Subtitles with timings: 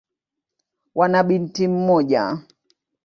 [0.97, 2.23] Wana binti mmoja.